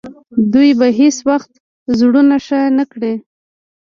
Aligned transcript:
دوی 0.53 0.69
به 0.79 0.87
هیڅ 0.99 1.17
وخت 1.29 1.51
زړونه 1.99 2.35
ښه 2.45 2.59
نه 2.77 2.83
کړي. 2.91 3.13